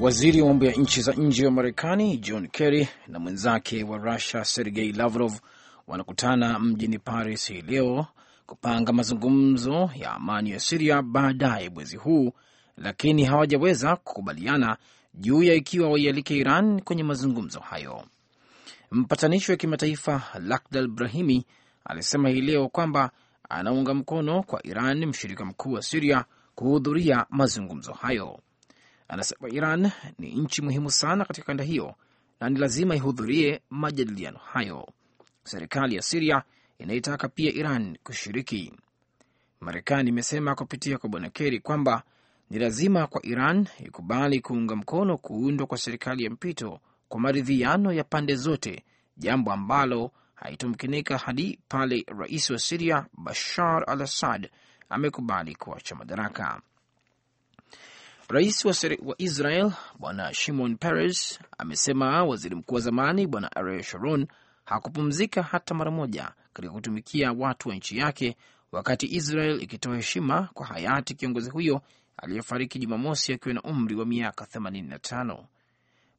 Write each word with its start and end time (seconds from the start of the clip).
Waziri 0.00 0.40
wa 0.42 0.48
mambo 0.48 0.64
ya 0.64 0.72
nchi 0.72 1.02
za 1.02 1.12
nje 1.12 1.44
wa 1.46 1.50
Marekani 1.50 2.16
John 2.18 2.48
Kerry 2.48 2.88
na 3.08 3.18
mwenzake 3.18 3.84
wa 3.84 3.98
Russia 3.98 4.44
Sergei 4.44 4.92
Lavrov 4.92 5.32
wanakutana 5.86 6.58
mjini 6.58 6.98
Paris 6.98 7.48
hii 7.48 7.60
leo 7.62 8.06
kupanga 8.46 8.92
mazungumzo 8.92 9.90
ya 9.94 10.12
amani 10.12 10.50
ya 10.50 10.60
Siria 10.60 11.02
baadaye 11.02 11.68
mwezi 11.70 11.96
huu, 11.96 12.32
lakini 12.76 13.24
hawajaweza 13.24 13.96
kukubaliana 13.96 14.76
juu 15.14 15.42
ya 15.42 15.54
ikiwa 15.54 15.90
waialike 15.90 16.36
Iran 16.36 16.80
kwenye 16.82 17.02
mazungumzo 17.02 17.60
hayo. 17.60 18.04
Mpatanishi 18.90 19.50
wa 19.50 19.56
kimataifa 19.56 20.22
Lakhdar 20.40 20.88
Brahimi 20.88 21.44
alisema 21.84 22.28
hii 22.28 22.40
leo 22.40 22.68
kwamba 22.68 23.10
anaunga 23.48 23.94
mkono 23.94 24.42
kwa 24.42 24.66
Iran, 24.66 25.06
mshirika 25.06 25.44
mkuu 25.44 25.72
wa 25.72 25.82
Siria, 25.82 26.24
kuhudhuria 26.54 27.26
mazungumzo 27.30 27.92
hayo. 27.92 28.40
Anasema 29.08 29.48
Iran 29.48 29.90
ni 30.18 30.34
nchi 30.34 30.62
muhimu 30.62 30.90
sana 30.90 31.24
katika 31.24 31.46
kanda 31.46 31.64
hiyo 31.64 31.94
na 32.40 32.50
ni 32.50 32.58
lazima 32.58 32.96
ihudhurie 32.96 33.60
majadiliano 33.70 34.38
hayo. 34.38 34.88
Serikali 35.44 35.96
ya 35.96 36.02
Siria 36.02 36.42
inaitaka 36.78 37.28
pia 37.28 37.52
Iran 37.52 37.98
kushiriki. 38.02 38.72
Marekani 39.60 40.08
imesema 40.08 40.54
kupitia 40.54 40.98
kwa 40.98 41.08
Bwana 41.10 41.30
Keri 41.30 41.60
kwamba 41.60 42.02
ni 42.50 42.58
lazima 42.58 43.06
kwa 43.06 43.26
Iran 43.26 43.66
ikubali 43.84 44.40
kuunga 44.40 44.76
mkono 44.76 45.16
kuundwa 45.18 45.66
kwa 45.66 45.78
serikali 45.78 46.24
ya 46.24 46.30
mpito 46.30 46.80
kwa 47.08 47.20
maridhiano 47.20 47.92
ya 47.92 48.04
pande 48.04 48.34
zote, 48.36 48.84
jambo 49.16 49.52
ambalo 49.52 50.10
haitumkinika 50.34 51.18
hadi 51.18 51.58
pale 51.68 52.04
rais 52.18 52.50
wa 52.50 52.58
Siria 52.58 53.06
Bashar 53.18 53.84
al 53.86 54.02
Assad 54.02 54.50
amekubali 54.88 55.54
kuacha 55.54 55.94
madaraka. 55.94 56.60
Rais 58.30 58.64
wa, 58.64 58.74
wa 59.02 59.14
Israel 59.18 59.72
Bwana 59.98 60.34
Shimon 60.34 60.76
Peres 60.76 61.40
amesema 61.58 62.24
waziri 62.24 62.54
mkuu 62.54 62.74
wa 62.74 62.80
zamani 62.80 63.26
Bwana 63.26 63.56
Ariel 63.56 63.82
Sharon 63.82 64.26
hakupumzika 64.64 65.42
hata 65.42 65.74
mara 65.74 65.90
moja 65.90 66.32
katika 66.52 66.74
kutumikia 66.74 67.32
watu 67.32 67.68
wa 67.68 67.74
nchi 67.74 67.98
yake, 67.98 68.36
wakati 68.72 69.06
Israel 69.06 69.62
ikitoa 69.62 69.96
heshima 69.96 70.48
kwa 70.54 70.66
hayati 70.66 71.14
kiongozi 71.14 71.50
huyo 71.50 71.80
aliyefariki 72.16 72.78
Jumamosi 72.78 73.32
akiwa 73.32 73.54
na 73.54 73.62
umri 73.62 73.96
wa 73.96 74.06
miaka 74.06 74.44
85. 74.44 75.44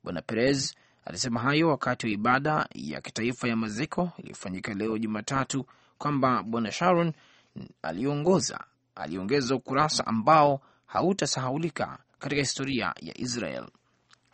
Bwana 0.04 0.22
Perez 0.22 0.76
alisema 1.06 1.40
hayo 1.40 1.70
wakati 1.70 2.06
wa 2.06 2.12
ibada 2.12 2.68
ya 2.76 3.02
kitaifa 3.02 3.48
ya 3.48 3.56
maziko 3.56 4.12
iliyofanyika 4.18 4.74
leo 4.74 4.98
Jumatatu, 4.98 5.66
kwamba 5.98 6.44
Bwana 6.44 6.72
Sharon 6.72 7.14
aliongoza 7.82 8.64
aliongeza 8.96 9.56
ukurasa 9.56 10.08
ambao 10.08 10.62
hautasahaulika 10.90 11.98
katika 12.20 12.42
historia 12.42 12.94
ya 13.02 13.18
Israel. 13.18 13.68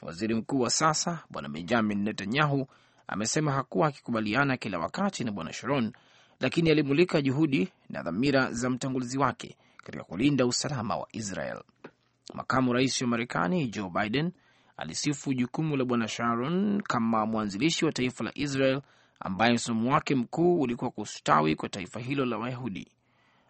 Waziri 0.01 0.35
mkuu 0.35 0.59
wa 0.59 0.69
sasa 0.69 1.19
Bwana 1.29 1.49
Benjamin 1.49 2.03
Netanyahu 2.03 2.67
amesema 3.07 3.51
hakuwa 3.51 3.87
akikubaliana 3.87 4.57
kila 4.57 4.79
wakati 4.79 5.23
na 5.23 5.31
Bwana 5.31 5.53
Sharon, 5.53 5.91
lakini 6.39 6.69
alimulika 6.69 7.21
juhudi 7.21 7.71
na 7.89 8.03
dhamira 8.03 8.51
za 8.51 8.69
mtangulizi 8.69 9.17
wake 9.17 9.57
katika 9.83 10.03
kulinda 10.03 10.45
usalama 10.45 10.95
wa 10.97 11.07
Israel. 11.11 11.61
Makamu 12.33 12.73
rais 12.73 13.01
wa 13.01 13.07
Marekani 13.07 13.67
Joe 13.67 13.89
Biden 13.89 14.31
alisifu 14.77 15.33
jukumu 15.33 15.77
la 15.77 15.85
Bwana 15.85 16.07
Sharon 16.07 16.81
kama 16.81 17.25
mwanzilishi 17.25 17.85
wa 17.85 17.91
taifa 17.91 18.23
la 18.23 18.31
Israel 18.35 18.81
ambaye 19.19 19.53
msimamo 19.53 19.93
wake 19.93 20.15
mkuu 20.15 20.61
ulikuwa 20.61 20.91
kustawi 20.91 21.55
kwa 21.55 21.69
taifa 21.69 21.99
hilo 21.99 22.25
la 22.25 22.37
Wayahudi. 22.37 22.87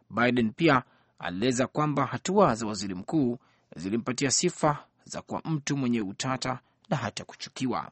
Biden 0.09 0.52
pia 0.52 0.83
alieleza 1.19 1.67
kwamba 1.67 2.05
hatua 2.05 2.55
za 2.55 2.66
waziri 2.67 2.95
mkuu 2.95 3.38
zilimpatia 3.75 4.31
sifa 4.31 4.85
za 5.05 5.21
kuwa 5.21 5.41
mtu 5.45 5.77
mwenye 5.77 6.02
utata 6.02 6.59
na 6.89 6.97
hata 6.97 7.26
kuchukiwa. 7.26 7.92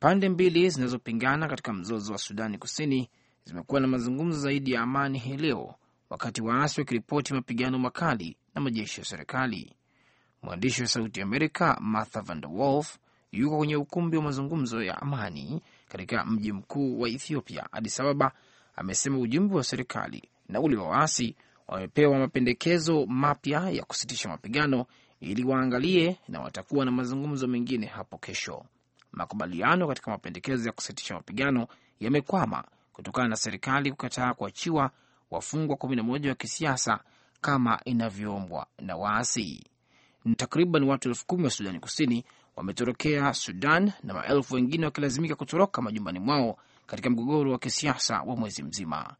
Pande 0.00 0.28
mbili 0.28 0.70
zinazopingana 0.70 1.48
katika 1.48 1.72
mzozo 1.72 2.12
wa 2.12 2.18
Sudani 2.18 2.58
Kusini 2.58 3.10
zimekuwa 3.44 3.80
na 3.80 3.86
mazungumzo 3.86 4.38
zaidi 4.40 4.72
ya 4.72 4.80
amani 4.82 5.18
hii 5.18 5.36
leo, 5.36 5.74
wakati 6.10 6.42
waasi 6.42 6.80
wakiripoti 6.80 7.34
mapigano 7.34 7.78
makali 7.78 8.36
na 8.54 8.60
majeshi 8.60 9.00
ya 9.00 9.06
serikali. 9.06 9.72
Mwandishi 10.42 10.82
wa 10.82 10.88
Sauti 10.88 11.22
Amerika 11.22 11.76
Martha 11.80 12.20
Van 12.20 12.40
der 12.40 12.50
Wolf 12.50 12.98
yuko 13.32 13.56
kwenye 13.58 13.76
ukumbi 13.76 14.16
wa 14.16 14.22
mazungumzo 14.22 14.82
ya 14.82 15.02
amani 15.02 15.62
katika 15.88 16.24
mji 16.24 16.52
mkuu 16.52 17.00
wa 17.00 17.08
Ethiopia, 17.08 17.72
Addis 17.72 18.00
Ababa. 18.00 18.32
Amesema 18.76 19.18
ujumbe 19.18 19.54
wa 19.56 19.64
serikali 19.64 20.22
na 20.48 20.60
ule 20.60 20.76
wa 20.76 20.88
waasi 20.88 21.36
wamepewa 21.68 22.18
mapendekezo 22.18 23.06
mapya 23.06 23.70
ya 23.70 23.84
kusitisha 23.84 24.28
mapigano 24.28 24.86
ili 25.20 25.44
waangalie 25.44 26.16
na 26.28 26.40
watakuwa 26.40 26.84
na 26.84 26.90
mazungumzo 26.90 27.46
mengine 27.46 27.86
hapo 27.86 28.18
kesho. 28.18 28.64
Makubaliano 29.12 29.88
katika 29.88 30.10
mapendekezo 30.10 30.66
ya 30.68 30.72
kusitisha 30.72 31.14
mapigano 31.14 31.66
yamekwama 32.00 32.64
kutokana 32.92 33.28
na 33.28 33.36
serikali 33.36 33.90
kukataa 33.90 34.34
kuachiwa 34.34 34.90
wafungwa 35.30 35.76
11 35.76 36.28
wa 36.28 36.34
kisiasa 36.34 37.00
kama 37.40 37.80
inavyoombwa 37.84 38.66
na 38.78 38.96
waasi. 38.96 39.64
Takriban 40.36 40.84
watu 40.84 41.08
elfu 41.08 41.26
kumi 41.26 41.44
wa 41.44 41.50
Sudani 41.50 41.80
Kusini 41.80 42.24
wametorokea 42.56 43.34
Sudan 43.34 43.92
na 44.02 44.14
maelfu 44.14 44.54
wengine 44.54 44.84
wakilazimika 44.84 45.34
kutoroka 45.34 45.82
majumbani 45.82 46.18
mwao 46.18 46.58
katika 46.86 47.10
mgogoro 47.10 47.52
wa 47.52 47.58
kisiasa 47.58 48.22
wa 48.22 48.36
mwezi 48.36 48.62
mzima. 48.62 49.14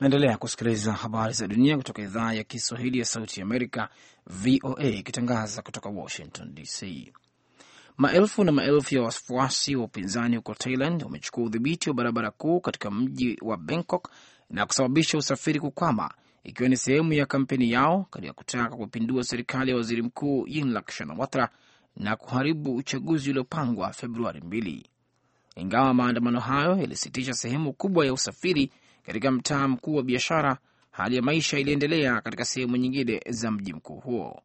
Naendelea 0.00 0.36
kusikiliza 0.36 0.92
habari 0.92 1.32
za 1.32 1.46
dunia 1.48 1.76
kutoka 1.76 2.02
idhaa 2.02 2.32
ya 2.32 2.44
Kiswahili 2.44 2.98
ya 2.98 3.04
Sauti 3.04 3.40
ya 3.40 3.46
Amerika, 3.46 3.88
VOA, 4.26 4.84
ikitangaza 4.84 5.62
kutoka 5.62 5.88
Washington 5.88 6.54
DC. 6.54 7.12
Maelfu 7.96 8.44
na 8.44 8.52
maelfu 8.52 8.94
ya 8.94 9.02
wafuasi 9.02 9.76
wa 9.76 9.84
upinzani 9.84 10.36
huko 10.36 10.54
Thailand 10.54 11.02
wamechukua 11.02 11.44
udhibiti 11.44 11.88
wa 11.90 11.94
barabara 11.94 12.30
kuu 12.30 12.60
katika 12.60 12.90
mji 12.90 13.38
wa 13.42 13.56
Bangkok 13.56 14.10
na 14.50 14.66
kusababisha 14.66 15.18
usafiri 15.18 15.60
kukwama, 15.60 16.10
ikiwa 16.44 16.68
ni 16.68 16.76
sehemu 16.76 17.12
ya 17.12 17.26
kampeni 17.26 17.70
yao 17.70 18.06
katika 18.10 18.32
kutaka 18.32 18.76
kupindua 18.76 19.24
serikali 19.24 19.70
ya 19.70 19.76
waziri 19.76 20.02
mkuu 20.02 20.46
Yingluck 20.48 20.90
Shinawatra 20.90 21.48
na 21.96 22.16
kuharibu 22.16 22.76
uchaguzi 22.76 23.30
uliopangwa 23.30 23.92
Februari 23.92 24.40
mbili. 24.40 24.86
Ingawa 25.56 25.94
maandamano 25.94 26.40
hayo 26.40 26.76
yalisitisha 26.76 27.32
sehemu 27.32 27.72
kubwa 27.72 28.06
ya 28.06 28.12
usafiri 28.12 28.72
katika 29.06 29.30
mtaa 29.30 29.68
mkuu 29.68 29.94
wa 29.94 30.02
biashara, 30.02 30.58
hali 30.90 31.16
ya 31.16 31.22
maisha 31.22 31.58
iliendelea 31.58 32.20
katika 32.20 32.44
sehemu 32.44 32.76
nyingine 32.76 33.20
za 33.28 33.50
mji 33.50 33.72
mkuu 33.72 33.96
huo. 34.00 34.42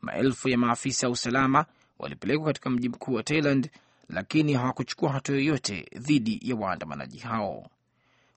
Maelfu 0.00 0.48
ya 0.48 0.58
maafisa 0.58 1.06
wa 1.06 1.12
usalama 1.12 1.66
walipelekwa 1.98 2.46
katika 2.46 2.70
mji 2.70 2.88
mkuu 2.88 3.12
wa 3.14 3.22
Thailand, 3.22 3.70
lakini 4.08 4.52
hawakuchukua 4.54 5.12
hatua 5.12 5.34
yoyote 5.36 5.88
dhidi 5.96 6.40
ya 6.42 6.56
waandamanaji 6.56 7.18
hao. 7.18 7.70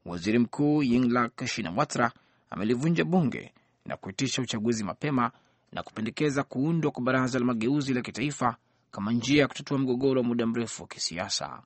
Waziri 0.05 0.39
Mkuu 0.39 0.83
Yingluck 0.83 1.45
Shinawatra 1.45 2.11
amelivunja 2.49 3.03
bunge 3.05 3.53
na 3.85 3.97
kuitisha 3.97 4.41
uchaguzi 4.41 4.83
mapema 4.83 5.31
na 5.71 5.83
kupendekeza 5.83 6.43
kuundwa 6.43 6.91
kwa 6.91 7.03
baraza 7.03 7.39
la 7.39 7.45
mageuzi 7.45 7.93
la 7.93 8.01
kitaifa 8.01 8.55
kama 8.91 9.11
njia 9.11 9.41
ya 9.41 9.47
kutatua 9.47 9.77
mgogoro 9.77 10.21
wa 10.21 10.27
muda 10.27 10.45
mrefu 10.45 10.81
wa 10.81 10.87
kisiasa, 10.87 11.63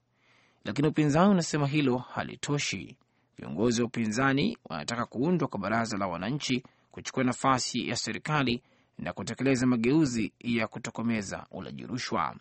lakini 0.65 0.87
upinzani 0.87 1.31
unasema 1.31 1.67
hilo 1.67 1.97
halitoshi. 1.97 2.97
Viongozi 3.37 3.81
wa 3.81 3.87
upinzani 3.87 4.57
wanataka 4.65 5.05
kuundwa 5.05 5.47
kwa 5.47 5.59
baraza 5.59 5.97
la 5.97 6.07
wananchi 6.07 6.63
kuchukua 6.91 7.23
nafasi 7.23 7.87
ya 7.89 7.95
serikali 7.95 8.61
na 8.99 9.13
kutekeleza 9.13 9.65
mageuzi 9.67 10.31
ya 10.39 10.67
kutokomeza 10.67 11.45
ulaji 11.51 11.85
rushwa. 11.85 12.35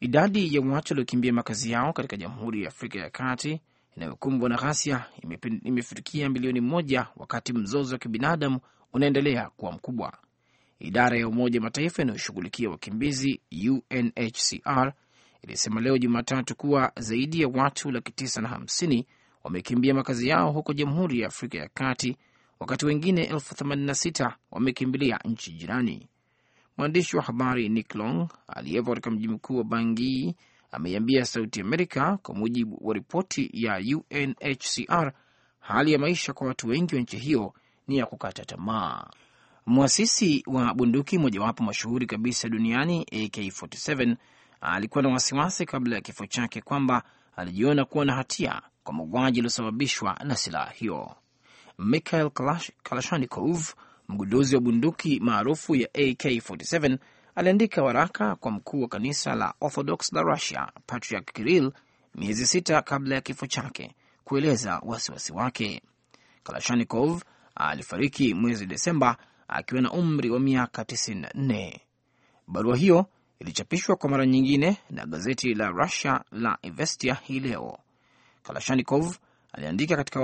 Idadi 0.00 0.54
ya 0.54 0.60
watu 0.60 0.92
waliokimbia 0.92 1.32
makazi 1.32 1.70
yao 1.70 1.92
katika 1.92 2.16
Jamhuri 2.16 2.62
ya 2.62 2.68
Afrika 2.68 2.98
ya 2.98 3.10
Kati 3.10 3.60
inayokumbwa 3.96 4.48
na 4.48 4.56
ghasia 4.56 5.04
imefikia 5.64 6.28
milioni 6.28 6.60
moja, 6.60 7.06
wakati 7.16 7.52
mzozo 7.52 7.94
wa 7.94 7.98
kibinadamu 7.98 8.60
unaendelea 8.92 9.50
kuwa 9.56 9.72
mkubwa. 9.72 10.12
Idara 10.78 11.18
ya 11.18 11.28
Umoja 11.28 11.60
Mataifa 11.60 12.02
inayoshughulikia 12.02 12.70
wakimbizi 12.70 13.40
UNHCR 13.70 14.92
ilisema 15.42 15.80
leo 15.80 15.98
Jumatatu 15.98 16.56
kuwa 16.56 16.92
zaidi 16.96 17.40
ya 17.40 17.48
watu 17.48 17.90
laki 17.90 18.12
tisa 18.12 18.40
na 18.40 18.48
hamsini 18.48 19.06
wamekimbia 19.46 19.94
makazi 19.94 20.28
yao 20.28 20.52
huko 20.52 20.72
Jamhuri 20.72 21.20
ya 21.20 21.26
Afrika 21.28 21.58
ya 21.58 21.68
Kati, 21.74 22.16
wakati 22.60 22.86
wengine 22.86 23.24
elfu 23.24 23.54
themanini 23.54 23.86
na 23.86 23.94
sita 23.94 24.36
wamekimbilia 24.50 25.18
nchi 25.24 25.52
jirani. 25.52 26.08
Mwandishi 26.76 27.16
wa 27.16 27.22
habari 27.22 27.68
Nick 27.68 27.94
Long 27.94 28.28
aliyepo 28.48 28.90
katika 28.90 29.10
mji 29.10 29.28
mkuu 29.28 29.56
wa 29.58 29.64
Bangui 29.64 30.36
ameiambia 30.72 31.24
Sauti 31.24 31.60
Amerika, 31.60 32.16
kwa 32.22 32.34
mujibu 32.34 32.78
wa 32.88 32.94
ripoti 32.94 33.50
ya 33.52 33.76
UNHCR, 33.96 35.12
hali 35.60 35.92
ya 35.92 35.98
maisha 35.98 36.32
kwa 36.32 36.46
watu 36.46 36.68
wengi 36.68 36.94
wa 36.94 37.00
nchi 37.00 37.16
hiyo 37.16 37.54
ni 37.88 37.96
ya 37.96 38.06
kukata 38.06 38.44
tamaa. 38.44 39.04
Mwasisi 39.66 40.42
wa 40.46 40.74
bunduki 40.74 41.18
mojawapo 41.18 41.64
mashuhuri 41.64 42.06
kabisa 42.06 42.48
duniani 42.48 43.02
AK47 43.04 44.16
alikuwa 44.60 45.02
na 45.02 45.08
wasiwasi 45.08 45.66
kabla 45.66 45.94
ya 45.96 46.00
kifo 46.02 46.26
chake 46.26 46.60
kwamba 46.60 47.02
alijiona 47.36 47.84
kuwa 47.84 48.04
na 48.04 48.14
hatia 48.14 48.62
kwa 48.86 48.94
mauaji 48.94 49.38
yaliyosababishwa 49.38 50.18
na 50.24 50.36
silaha 50.36 50.70
hiyo. 50.70 51.14
Mikhail 51.78 52.30
Kalashnikov, 52.82 53.74
mgunduzi 54.08 54.54
wa 54.54 54.60
bunduki 54.60 55.20
maarufu 55.20 55.74
ya 55.76 55.88
AK47, 55.88 56.98
aliandika 57.34 57.82
waraka 57.82 58.36
kwa 58.36 58.50
mkuu 58.50 58.82
wa 58.82 58.88
kanisa 58.88 59.34
la 59.34 59.54
Orthodox 59.60 60.12
la 60.12 60.22
Russia, 60.22 60.72
Patriarch 60.86 61.32
Kirill, 61.32 61.72
miezi 62.14 62.46
sita 62.46 62.82
kabla 62.82 63.14
ya 63.14 63.20
kifo 63.20 63.46
chake 63.46 63.94
kueleza 64.24 64.78
wasiwasi 64.84 65.32
wake. 65.32 65.82
Kalashnikov 66.42 67.22
alifariki 67.54 68.34
mwezi 68.34 68.66
Desemba 68.66 69.16
akiwa 69.48 69.80
na 69.80 69.92
umri 69.92 70.30
wa 70.30 70.40
miaka 70.40 70.82
94. 70.82 71.78
Barua 72.48 72.76
hiyo 72.76 73.06
ilichapishwa 73.38 73.96
kwa 73.96 74.10
mara 74.10 74.26
nyingine 74.26 74.76
na 74.90 75.06
gazeti 75.06 75.54
la 75.54 75.68
Russia 75.68 76.20
la 76.32 76.58
Investia 76.62 77.14
hii 77.14 77.40
leo. 77.40 77.78
Kalashnikov 78.46 79.16
aliandika 79.52 79.96
katika 79.96 80.20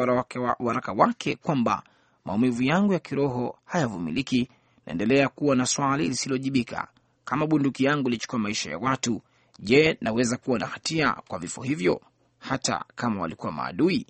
waraka 0.59 0.93
wake 0.93 1.37
kwamba 1.37 1.83
maumivu 2.25 2.63
yangu 2.63 2.93
ya 2.93 2.99
kiroho 2.99 3.59
hayavumiliki, 3.65 4.49
naendelea 4.87 5.29
kuwa 5.29 5.57
na 5.57 5.67
swali 5.67 6.09
lisilojibika. 6.09 6.89
Kama 7.25 7.47
bunduki 7.47 7.85
yangu 7.85 8.09
ilichukua 8.09 8.39
maisha 8.39 8.71
ya 8.71 8.79
watu, 8.79 9.23
je, 9.59 9.99
naweza 10.01 10.37
kuwa 10.37 10.59
na 10.59 10.67
hatia 10.67 11.13
kwa 11.29 11.39
vifo 11.39 11.63
hivyo, 11.63 12.01
hata 12.39 12.85
kama 12.95 13.21
walikuwa 13.21 13.53
maadui? 13.53 14.07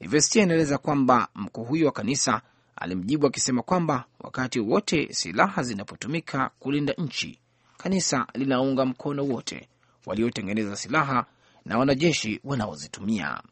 Ivestia 0.00 0.42
inaeleza 0.42 0.78
kwamba 0.78 1.28
mkuu 1.34 1.64
huyo 1.64 1.86
wa 1.86 1.92
kanisa 1.92 2.42
alimjibu 2.76 3.26
akisema 3.26 3.62
kwamba 3.62 4.04
wakati 4.20 4.60
wote 4.60 5.12
silaha 5.12 5.62
zinapotumika 5.62 6.50
kulinda 6.58 6.92
nchi, 6.98 7.38
kanisa 7.76 8.26
linaunga 8.34 8.84
mkono 8.84 9.24
wote 9.24 9.68
waliotengeneza 10.06 10.76
silaha 10.76 11.26
na 11.64 11.78
wanajeshi 11.78 12.40
wanaozitumia. 12.44 13.42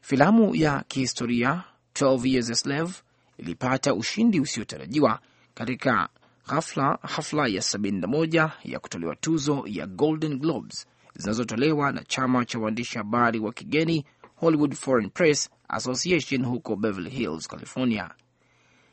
Filamu 0.00 0.54
ya 0.54 0.84
kihistoria 0.88 1.62
12 1.94 2.26
Years 2.28 2.50
a 2.50 2.54
Slave 2.54 2.92
ilipata 3.38 3.94
ushindi 3.94 4.40
usiotarajiwa 4.40 5.20
katika 5.54 6.08
hafla, 6.46 6.98
hafla 7.02 7.46
ya 7.48 7.60
71 7.60 8.50
ya 8.64 8.78
kutolewa 8.80 9.16
tuzo 9.16 9.64
ya 9.66 9.86
Golden 9.86 10.38
Globes 10.38 10.86
zinazotolewa 11.16 11.92
na 11.92 12.04
chama 12.04 12.44
cha 12.44 12.58
waandishi 12.58 12.98
habari 12.98 13.38
wa 13.38 13.52
kigeni 13.52 14.04
Hollywood 14.36 14.74
Foreign 14.74 15.10
Press 15.10 15.50
Association 15.68 16.44
huko 16.46 16.76
Beverly 16.76 17.10
Hills, 17.10 17.48
California. 17.48 18.10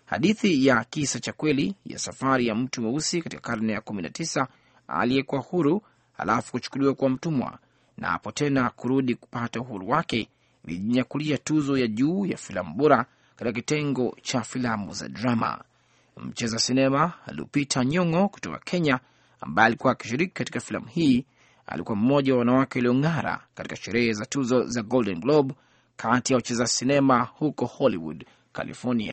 Hadithi 0.06 0.66
ya 0.66 0.84
kisa 0.84 1.20
cha 1.20 1.34
kweli 1.34 1.76
ya 1.86 2.00
safari 2.00 2.48
ya 2.48 2.56
mtu 2.56 2.82
mweusi 2.82 3.22
katika 3.22 3.42
karne 3.42 3.74
ya 3.74 3.80
19 3.80 4.48
aliyekuwa 4.88 5.42
huru 5.42 5.82
halafu 6.14 6.52
kuchukuliwa 6.52 6.94
kuwa 6.94 7.10
mtumwa 7.10 7.60
na 8.02 8.08
hapo 8.12 8.32
tena 8.32 8.70
kurudi 8.70 9.16
kupata 9.16 9.60
uhuru 9.62 9.90
wake 9.90 10.28
ilijinyakulia 10.66 11.38
tuzo 11.38 11.78
ya 11.78 11.88
juu 11.88 12.26
ya 12.26 12.38
filamu 12.38 12.74
bora 12.76 13.06
katika 13.36 13.52
kitengo 13.52 14.18
cha 14.22 14.42
filamu 14.42 14.94
za 14.94 15.08
drama. 15.10 15.64
Mcheza 16.18 16.60
sinema 16.60 17.14
Lupita 17.28 17.86
Nyong'o 17.86 18.28
kutoka 18.30 18.60
Kenya, 18.60 19.00
ambaye 19.42 19.66
alikuwa 19.68 19.94
akishiriki 19.94 20.34
katika 20.34 20.60
filamu 20.60 20.86
hii, 20.88 21.26
alikuwa 21.68 21.96
mmoja 21.96 22.34
wa 22.34 22.40
wanawake 22.40 22.80
waliong'ara 22.80 23.40
katika 23.56 23.76
sherehe 23.76 24.14
za 24.14 24.26
tuzo 24.26 24.66
za 24.66 24.82
Golden 24.84 25.20
Globe 25.20 25.54
kati 25.96 26.34
ya 26.34 26.38
wacheza 26.38 26.68
sinema 26.68 27.22
huko 27.24 27.66
Hollywood, 27.66 28.26
California. 28.54 29.10